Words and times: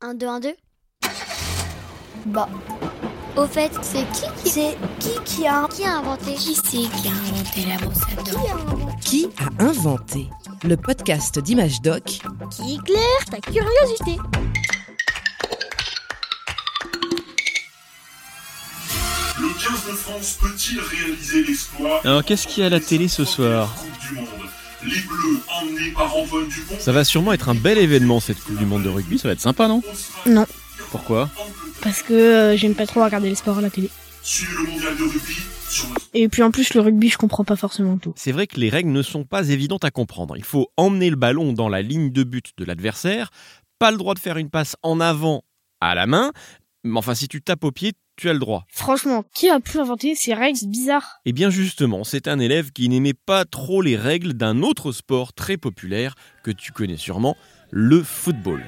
1, 0.00 0.14
2, 0.14 0.26
1, 0.26 0.40
2 0.40 0.54
Bah, 2.26 2.48
Au 3.36 3.46
fait, 3.46 3.72
c'est 3.82 4.04
qui 4.12 4.42
qui... 4.42 4.50
c'est 4.50 4.76
qui 5.00 5.10
qui 5.24 5.46
a... 5.46 5.66
Qui 5.68 5.84
a 5.84 5.96
inventé 5.98 6.34
Qui 6.34 6.54
c'est 6.54 6.62
qui 6.62 7.08
a 7.08 7.10
inventé 7.10 7.66
la 7.68 7.76
brosse 7.78 8.02
à 8.02 8.22
Qui 8.22 8.32
dents 8.32 8.40
a 8.46 8.52
inventé 8.54 9.00
Qui 9.02 9.28
a 9.38 9.64
inventé 9.64 10.30
le 10.64 10.76
podcast 10.76 11.38
d'Image 11.40 11.80
Doc 11.82 12.04
Qui 12.50 12.74
éclaire 12.76 13.24
ta 13.30 13.40
curiosité. 13.40 14.18
Le 19.40 19.48
15 19.48 19.86
de 19.86 19.96
France 19.96 20.38
peut-il 20.40 20.80
réaliser 20.80 21.44
l'exploit 21.44 22.00
Alors 22.04 22.24
qu'est-ce 22.24 22.46
qu'il 22.48 22.60
y 22.60 22.64
a 22.64 22.66
à 22.66 22.70
la 22.70 22.80
télé 22.80 23.08
ce 23.08 23.24
soir 23.24 23.72
Coupe 23.74 24.08
du 24.08 24.14
Monde? 24.16 24.28
Les 24.84 25.00
Bleus, 25.00 25.40
emmenés 25.60 25.90
par 25.90 26.14
Antoine 26.16 26.48
Dupont, 26.48 26.76
Ça 26.78 26.92
va 26.92 27.04
sûrement 27.04 27.32
être 27.32 27.48
un 27.48 27.54
bel 27.54 27.78
événement 27.78 28.20
cette 28.20 28.40
Coupe 28.40 28.56
du 28.56 28.64
Monde 28.66 28.84
de 28.84 28.88
rugby, 28.88 29.18
ça 29.18 29.28
va 29.28 29.32
être 29.32 29.40
sympa 29.40 29.66
non? 29.66 29.82
Non. 30.26 30.46
Pourquoi? 30.90 31.28
Parce 31.82 32.02
que 32.02 32.14
euh, 32.14 32.56
j'aime 32.56 32.74
pas 32.74 32.86
trop 32.86 33.02
regarder 33.04 33.28
les 33.28 33.34
sports 33.34 33.58
à 33.58 33.60
la 33.60 33.70
télé. 33.70 33.90
suivez 34.22 34.52
le 34.54 34.70
mondial 34.70 34.96
de 34.96 35.02
rugby 35.02 35.36
Et 36.14 36.28
puis 36.28 36.42
en 36.42 36.50
plus, 36.50 36.74
le 36.74 36.80
rugby, 36.80 37.08
je 37.08 37.18
comprends 37.18 37.44
pas 37.44 37.56
forcément 37.56 37.98
tout. 37.98 38.12
C'est 38.16 38.32
vrai 38.32 38.46
que 38.46 38.58
les 38.60 38.68
règles 38.68 38.90
ne 38.90 39.02
sont 39.02 39.24
pas 39.24 39.48
évidentes 39.48 39.84
à 39.84 39.90
comprendre. 39.90 40.36
Il 40.36 40.44
faut 40.44 40.68
emmener 40.76 41.10
le 41.10 41.16
ballon 41.16 41.52
dans 41.52 41.68
la 41.68 41.82
ligne 41.82 42.10
de 42.10 42.22
but 42.22 42.52
de 42.56 42.64
l'adversaire, 42.64 43.30
pas 43.78 43.90
le 43.90 43.96
droit 43.96 44.14
de 44.14 44.20
faire 44.20 44.36
une 44.36 44.50
passe 44.50 44.76
en 44.82 45.00
avant 45.00 45.44
à 45.80 45.94
la 45.94 46.06
main, 46.06 46.32
mais 46.84 46.98
enfin 46.98 47.14
si 47.14 47.28
tu 47.28 47.42
tapes 47.42 47.64
au 47.64 47.72
pied, 47.72 47.92
tu 48.18 48.28
as 48.28 48.32
le 48.32 48.40
droit. 48.40 48.66
Franchement, 48.68 49.24
qui 49.32 49.48
a 49.48 49.60
pu 49.60 49.78
inventer 49.78 50.14
ces 50.16 50.34
règles 50.34 50.58
bizarres? 50.66 51.20
Et 51.24 51.32
bien 51.32 51.50
justement, 51.50 52.02
c'est 52.02 52.26
un 52.26 52.40
élève 52.40 52.72
qui 52.72 52.88
n'aimait 52.88 53.14
pas 53.14 53.44
trop 53.44 53.80
les 53.80 53.96
règles 53.96 54.34
d'un 54.34 54.62
autre 54.62 54.90
sport 54.92 55.32
très 55.32 55.56
populaire 55.56 56.16
que 56.42 56.50
tu 56.50 56.72
connais 56.72 56.96
sûrement, 56.96 57.36
le 57.70 58.02
football. 58.02 58.64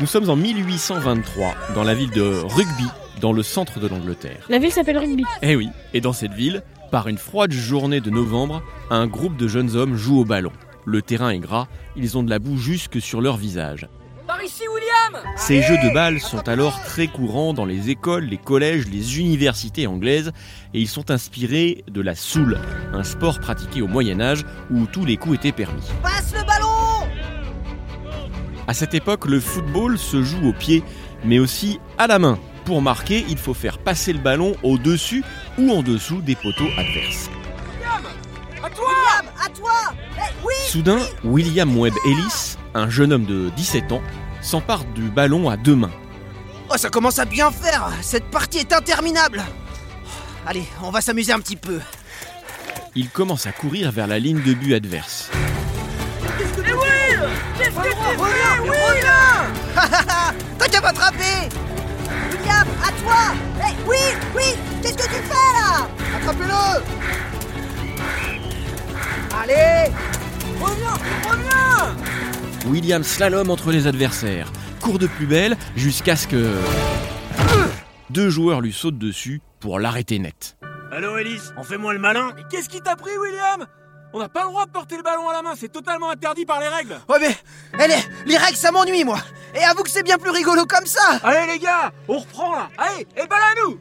Nous 0.00 0.06
sommes 0.06 0.30
en 0.30 0.36
1823 0.36 1.54
dans 1.74 1.82
la 1.82 1.94
ville 1.94 2.10
de 2.10 2.22
Rugby, 2.22 2.86
dans 3.20 3.32
le 3.32 3.42
centre 3.42 3.80
de 3.80 3.88
l'Angleterre. 3.88 4.46
La 4.48 4.58
ville 4.58 4.72
s'appelle 4.72 4.98
rugby. 4.98 5.24
Eh 5.42 5.56
oui, 5.56 5.70
et 5.92 6.00
dans 6.00 6.12
cette 6.12 6.32
ville, 6.32 6.62
par 6.92 7.08
une 7.08 7.18
froide 7.18 7.52
journée 7.52 8.00
de 8.00 8.10
novembre, 8.10 8.62
un 8.90 9.06
groupe 9.06 9.36
de 9.36 9.48
jeunes 9.48 9.74
hommes 9.74 9.96
joue 9.96 10.20
au 10.20 10.24
ballon. 10.24 10.52
Le 10.84 11.02
terrain 11.02 11.30
est 11.30 11.38
gras, 11.38 11.68
ils 11.96 12.18
ont 12.18 12.22
de 12.22 12.30
la 12.30 12.38
boue 12.38 12.58
jusque 12.58 13.00
sur 13.00 13.20
leur 13.20 13.36
visage. 13.36 13.88
Par 14.26 14.42
ici, 14.42 14.62
William 14.72 15.22
Ces 15.36 15.62
jeux 15.62 15.78
de 15.78 15.92
balles 15.92 16.20
sont 16.20 16.48
alors 16.48 16.80
très 16.82 17.06
courants 17.06 17.52
dans 17.52 17.64
les 17.64 17.90
écoles, 17.90 18.24
les 18.24 18.38
collèges, 18.38 18.88
les 18.88 19.18
universités 19.20 19.86
anglaises, 19.86 20.32
et 20.74 20.80
ils 20.80 20.88
sont 20.88 21.10
inspirés 21.10 21.84
de 21.88 22.00
la 22.00 22.14
soule, 22.14 22.58
un 22.92 23.04
sport 23.04 23.40
pratiqué 23.40 23.82
au 23.82 23.88
Moyen 23.88 24.20
Âge 24.20 24.44
où 24.70 24.86
tous 24.86 25.04
les 25.04 25.16
coups 25.16 25.36
étaient 25.36 25.52
permis. 25.52 25.86
Passe 26.02 26.32
le 26.34 26.44
ballon 26.46 27.06
À 28.66 28.74
cette 28.74 28.94
époque, 28.94 29.26
le 29.26 29.40
football 29.40 29.98
se 29.98 30.22
joue 30.22 30.48
au 30.48 30.52
pied, 30.52 30.82
mais 31.24 31.38
aussi 31.38 31.78
à 31.98 32.06
la 32.06 32.18
main. 32.18 32.38
Pour 32.64 32.80
marquer, 32.80 33.24
il 33.28 33.38
faut 33.38 33.54
faire 33.54 33.78
passer 33.78 34.12
le 34.12 34.20
ballon 34.20 34.54
au-dessus 34.62 35.24
ou 35.58 35.70
en 35.72 35.82
dessous 35.82 36.22
des 36.22 36.36
poteaux 36.36 36.70
adverses. 36.78 37.28
Soudain, 40.72 41.00
William 41.22 41.76
Webb 41.78 41.92
Ellis, 42.06 42.56
un 42.72 42.88
jeune 42.88 43.12
homme 43.12 43.26
de 43.26 43.50
17 43.56 43.92
ans, 43.92 44.00
s'empare 44.40 44.86
du 44.94 45.10
ballon 45.10 45.50
à 45.50 45.58
deux 45.58 45.76
mains. 45.76 45.90
Oh, 46.70 46.78
ça 46.78 46.88
commence 46.88 47.18
à 47.18 47.26
bien 47.26 47.50
faire. 47.50 47.90
Cette 48.00 48.24
partie 48.30 48.60
est 48.60 48.72
interminable. 48.72 49.42
Allez, 50.46 50.64
on 50.82 50.90
va 50.90 51.02
s'amuser 51.02 51.30
un 51.30 51.40
petit 51.40 51.56
peu. 51.56 51.78
Il 52.94 53.10
commence 53.10 53.46
à 53.46 53.52
courir 53.52 53.92
vers 53.92 54.06
la 54.06 54.18
ligne 54.18 54.40
de 54.40 54.54
but 54.54 54.72
adverse. 54.72 55.30
Eh 55.34 56.42
Will 56.42 57.28
Qu'est-ce 57.58 57.70
que 57.70 57.82
tu 57.82 58.22
Will 58.22 59.06
T'as 60.58 60.68
qu'à 60.68 60.80
m'attraper. 60.80 61.50
William, 62.32 62.66
à 62.82 62.92
toi. 63.02 63.34
Eh, 63.58 63.74
Will 63.86 64.16
Will 64.34 64.56
Qu'est-ce 64.80 64.94
que 64.94 65.02
tu 65.02 65.22
fais, 65.22 65.52
là? 65.52 65.86
Attrape-le. 66.16 66.82
Allez 69.38 69.92
Reviens 71.28 71.96
William 72.66 73.02
slalom 73.02 73.50
entre 73.50 73.70
les 73.70 73.86
adversaires, 73.86 74.52
court 74.80 74.98
de 74.98 75.06
plus 75.06 75.26
belle 75.26 75.56
jusqu'à 75.76 76.16
ce 76.16 76.26
que... 76.26 76.54
Deux 78.10 78.28
joueurs 78.30 78.60
lui 78.60 78.72
sautent 78.72 78.98
dessus 78.98 79.40
pour 79.58 79.78
l'arrêter 79.78 80.18
net. 80.18 80.56
Allô 80.90 81.16
Ellis, 81.16 81.40
on 81.56 81.62
fait 81.62 81.78
moins 81.78 81.94
le 81.94 81.98
malin. 81.98 82.32
Mais 82.36 82.42
qu'est-ce 82.50 82.68
qui 82.68 82.80
t'a 82.80 82.94
pris, 82.94 83.16
William? 83.16 83.66
On 84.12 84.18
n'a 84.18 84.28
pas 84.28 84.42
le 84.42 84.48
droit 84.48 84.66
de 84.66 84.70
porter 84.70 84.98
le 84.98 85.02
ballon 85.02 85.26
à 85.30 85.32
la 85.32 85.40
main, 85.40 85.54
c'est 85.58 85.72
totalement 85.72 86.10
interdit 86.10 86.44
par 86.44 86.60
les 86.60 86.68
règles. 86.68 87.00
Ouais, 87.08 87.16
mais... 87.18 87.34
eh, 87.82 87.88
les, 87.88 88.30
les 88.32 88.36
règles, 88.36 88.58
ça 88.58 88.70
m'ennuie, 88.70 89.04
moi. 89.04 89.18
Et 89.54 89.64
avoue 89.64 89.82
que 89.82 89.90
c'est 89.90 90.02
bien 90.02 90.18
plus 90.18 90.30
rigolo 90.30 90.66
comme 90.66 90.84
ça. 90.84 91.18
Allez, 91.22 91.54
les 91.54 91.58
gars, 91.58 91.90
on 92.08 92.18
reprend 92.18 92.54
là. 92.54 92.68
Allez, 92.76 93.06
et 93.16 93.26
balle 93.26 93.40
à 93.40 93.54
nous 93.62 93.78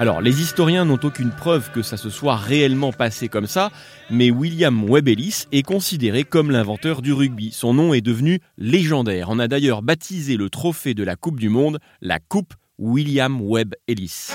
Alors, 0.00 0.20
les 0.20 0.40
historiens 0.40 0.84
n'ont 0.84 0.98
aucune 1.04 1.30
preuve 1.30 1.70
que 1.70 1.82
ça 1.82 1.96
se 1.96 2.10
soit 2.10 2.34
réellement 2.34 2.92
passé 2.92 3.28
comme 3.28 3.46
ça, 3.46 3.70
mais 4.10 4.32
William 4.32 4.90
Webb 4.90 5.06
Ellis 5.06 5.44
est 5.52 5.62
considéré 5.62 6.24
comme 6.24 6.50
l'inventeur 6.50 7.00
du 7.00 7.12
rugby. 7.12 7.52
Son 7.52 7.74
nom 7.74 7.94
est 7.94 8.00
devenu 8.00 8.40
légendaire. 8.58 9.28
On 9.30 9.38
a 9.38 9.46
d'ailleurs 9.46 9.82
baptisé 9.82 10.36
le 10.36 10.50
trophée 10.50 10.94
de 10.94 11.04
la 11.04 11.14
Coupe 11.14 11.38
du 11.38 11.48
Monde 11.48 11.78
la 12.00 12.18
Coupe 12.18 12.54
William 12.76 13.40
Webb 13.40 13.76
Ellis. 13.86 14.30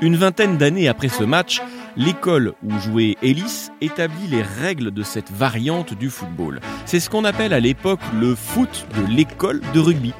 Une 0.00 0.16
vingtaine 0.16 0.56
d'années 0.56 0.88
après 0.88 1.08
ce 1.08 1.24
match, 1.24 1.60
l'école 1.96 2.54
où 2.62 2.70
jouait 2.80 3.16
Ellis 3.22 3.68
établit 3.82 4.28
les 4.30 4.42
règles 4.42 4.90
de 4.92 5.02
cette 5.02 5.30
variante 5.30 5.92
du 5.92 6.08
football. 6.08 6.60
C'est 6.86 7.00
ce 7.00 7.10
qu'on 7.10 7.24
appelle 7.24 7.52
à 7.52 7.60
l'époque 7.60 8.00
le 8.18 8.34
foot 8.34 8.86
de 8.96 9.14
l'école 9.14 9.60
de 9.74 9.80
rugby. 9.80 10.14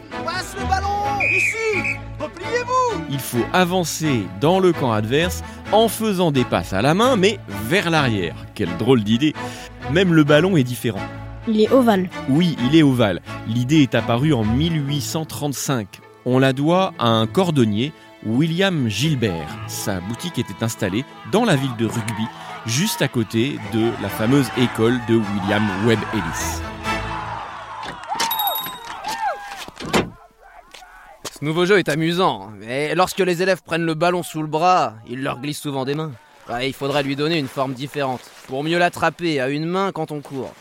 Il 3.14 3.20
faut 3.20 3.46
avancer 3.52 4.26
dans 4.40 4.58
le 4.58 4.72
camp 4.72 4.90
adverse 4.90 5.44
en 5.70 5.86
faisant 5.86 6.32
des 6.32 6.42
passes 6.42 6.72
à 6.72 6.82
la 6.82 6.94
main, 6.94 7.14
mais 7.14 7.38
vers 7.68 7.88
l'arrière. 7.88 8.34
Quelle 8.56 8.76
drôle 8.76 9.04
d'idée 9.04 9.34
Même 9.92 10.12
le 10.12 10.24
ballon 10.24 10.56
est 10.56 10.64
différent. 10.64 11.06
Il 11.46 11.60
est 11.60 11.70
ovale. 11.70 12.08
Oui, 12.28 12.56
il 12.66 12.74
est 12.74 12.82
ovale. 12.82 13.20
L'idée 13.46 13.82
est 13.82 13.94
apparue 13.94 14.32
en 14.32 14.42
1835. 14.42 16.00
On 16.24 16.40
la 16.40 16.52
doit 16.52 16.92
à 16.98 17.06
un 17.06 17.28
cordonnier, 17.28 17.92
William 18.26 18.88
Gilbert. 18.88 19.46
Sa 19.68 20.00
boutique 20.00 20.40
était 20.40 20.64
installée 20.64 21.04
dans 21.30 21.44
la 21.44 21.54
ville 21.54 21.76
de 21.78 21.86
Rugby, 21.86 22.26
juste 22.66 23.00
à 23.00 23.06
côté 23.06 23.58
de 23.72 23.90
la 24.02 24.08
fameuse 24.08 24.48
école 24.58 24.98
de 25.08 25.14
William 25.14 25.62
Webb 25.86 26.00
Ellis. 26.14 26.63
Ce 31.44 31.46
nouveau 31.46 31.66
jeu 31.66 31.78
est 31.78 31.90
amusant, 31.90 32.52
mais 32.58 32.94
lorsque 32.94 33.18
les 33.18 33.42
élèves 33.42 33.62
prennent 33.62 33.84
le 33.84 33.92
ballon 33.92 34.22
sous 34.22 34.40
le 34.40 34.48
bras, 34.48 34.94
il 35.06 35.22
leur 35.22 35.40
glisse 35.42 35.60
souvent 35.60 35.84
des 35.84 35.94
mains. 35.94 36.12
Ouais, 36.48 36.70
il 36.70 36.72
faudrait 36.72 37.02
lui 37.02 37.16
donner 37.16 37.38
une 37.38 37.48
forme 37.48 37.74
différente, 37.74 38.22
pour 38.46 38.64
mieux 38.64 38.78
l'attraper 38.78 39.42
à 39.42 39.50
une 39.50 39.66
main 39.66 39.92
quand 39.92 40.10
on 40.10 40.22
court. 40.22 40.54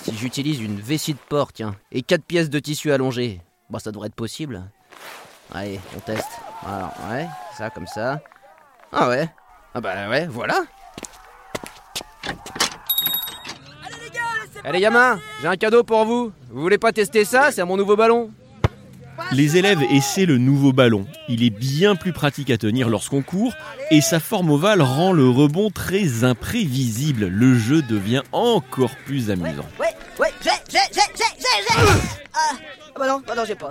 Si 0.00 0.16
j'utilise 0.16 0.60
une 0.60 0.78
vessie 0.78 1.14
de 1.14 1.18
porc, 1.28 1.52
tiens, 1.52 1.74
et 1.90 2.02
quatre 2.02 2.22
pièces 2.22 2.50
de 2.50 2.60
tissu 2.60 2.92
allongées, 2.92 3.40
bah 3.68 3.80
ça 3.80 3.90
devrait 3.90 4.06
être 4.06 4.14
possible. 4.14 4.62
Allez, 5.52 5.80
on 5.96 5.98
teste. 5.98 6.30
Alors, 6.64 6.92
ouais, 7.10 7.26
ça 7.58 7.70
comme 7.70 7.88
ça. 7.88 8.20
Ah 8.92 9.08
ouais. 9.08 9.28
Ah 9.74 9.80
bah 9.80 10.08
ouais, 10.08 10.28
voilà. 10.28 10.62
Allez 14.62 14.78
les 14.78 14.80
gamins, 14.82 15.18
j'ai 15.40 15.48
un 15.48 15.56
cadeau 15.56 15.82
pour 15.82 16.04
vous. 16.04 16.32
Vous 16.48 16.60
voulez 16.60 16.78
pas 16.78 16.92
tester 16.92 17.24
ça? 17.24 17.50
C'est 17.50 17.64
mon 17.64 17.76
nouveau 17.76 17.96
ballon. 17.96 18.30
Les 19.32 19.56
élèves 19.56 19.82
essaient 19.90 20.26
le 20.26 20.38
nouveau 20.38 20.72
ballon. 20.72 21.06
Il 21.28 21.42
est 21.42 21.50
bien 21.50 21.96
plus 21.96 22.12
pratique 22.12 22.50
à 22.50 22.58
tenir 22.58 22.88
lorsqu'on 22.88 23.22
court 23.22 23.54
et 23.90 24.00
sa 24.00 24.20
forme 24.20 24.50
ovale 24.50 24.82
rend 24.82 25.12
le 25.12 25.28
rebond 25.28 25.70
très 25.70 26.24
imprévisible. 26.24 27.26
Le 27.26 27.58
jeu 27.58 27.82
devient 27.82 28.22
encore 28.32 28.94
plus 29.06 29.30
amusant. 29.30 29.66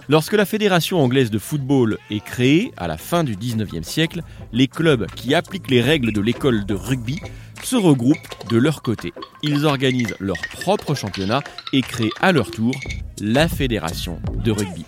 Lorsque 0.09 0.33
la 0.33 0.45
Fédération 0.45 1.01
anglaise 1.01 1.29
de 1.29 1.39
football 1.39 1.97
est 2.09 2.23
créée 2.23 2.71
à 2.77 2.87
la 2.87 2.97
fin 2.97 3.23
du 3.23 3.35
19e 3.35 3.83
siècle, 3.83 4.21
les 4.51 4.67
clubs 4.67 5.07
qui 5.15 5.35
appliquent 5.35 5.69
les 5.69 5.81
règles 5.81 6.11
de 6.11 6.21
l'école 6.21 6.65
de 6.65 6.73
rugby 6.73 7.19
se 7.65 7.75
regroupent 7.75 8.17
de 8.49 8.57
leur 8.57 8.81
côté. 8.81 9.13
Ils 9.43 9.65
organisent 9.65 10.15
leur 10.19 10.37
propre 10.53 10.95
championnat 10.95 11.41
et 11.73 11.81
créent 11.81 12.09
à 12.19 12.31
leur 12.31 12.51
tour 12.51 12.73
la 13.19 13.47
Fédération 13.47 14.19
de 14.43 14.51
rugby. 14.51 14.85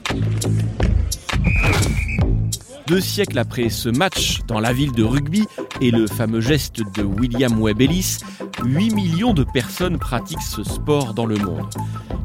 Deux 2.87 2.99
siècles 2.99 3.39
après 3.39 3.69
ce 3.69 3.87
match 3.87 4.41
dans 4.45 4.59
la 4.59 4.73
ville 4.73 4.91
de 4.91 5.03
Rugby 5.03 5.45
et 5.79 5.89
le 5.89 6.05
fameux 6.05 6.41
geste 6.41 6.81
de 6.95 7.03
William 7.03 7.61
Webb 7.61 7.81
Ellis, 7.81 8.17
8 8.65 8.93
millions 8.93 9.33
de 9.33 9.45
personnes 9.45 9.97
pratiquent 9.97 10.41
ce 10.41 10.63
sport 10.63 11.13
dans 11.13 11.25
le 11.25 11.37
monde. 11.37 11.65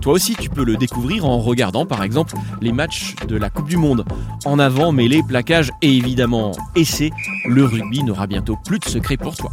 Toi 0.01 0.15
aussi, 0.15 0.35
tu 0.35 0.51
peux 0.51 0.65
le 0.65 0.77
découvrir 0.77 1.27
en 1.27 1.39
regardant 1.39 1.87
par 1.87 2.03
exemple 2.03 2.35
les 2.61 2.73
matchs 2.73 3.15
de 3.29 3.37
la 3.37 3.51
Coupe 3.51 3.69
du 3.69 3.77
Monde. 3.77 4.05
En 4.45 4.59
avant, 4.59 4.91
mêlée, 4.91 5.23
plaquage 5.23 5.71
et 5.81 5.97
évidemment 5.97 6.53
essai, 6.75 7.11
le 7.47 7.65
rugby 7.65 8.03
n'aura 8.03 8.27
bientôt 8.27 8.57
plus 8.65 8.81
de 8.81 8.85
secret 8.85 9.17
pour 9.17 9.37
toi. 9.37 9.53